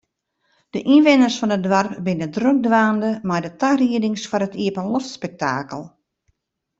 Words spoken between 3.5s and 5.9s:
tariedings foar it iepenloftspektakel.